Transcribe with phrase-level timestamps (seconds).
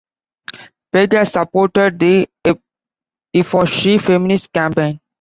[0.91, 2.27] Pegg has supported the
[3.35, 4.99] HeForShe feminist campaign.